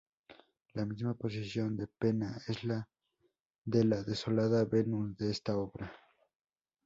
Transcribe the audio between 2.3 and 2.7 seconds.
es